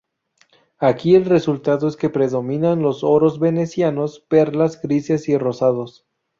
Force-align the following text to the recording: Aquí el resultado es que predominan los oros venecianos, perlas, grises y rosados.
Aquí 0.79 1.13
el 1.13 1.25
resultado 1.25 1.87
es 1.87 1.95
que 1.95 2.09
predominan 2.09 2.81
los 2.81 3.03
oros 3.03 3.37
venecianos, 3.37 4.19
perlas, 4.27 4.81
grises 4.81 5.29
y 5.29 5.37
rosados. 5.37 6.07